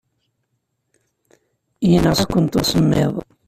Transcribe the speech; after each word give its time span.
Yenɣa-kent 1.89 2.59
usemmiḍ. 2.59 3.13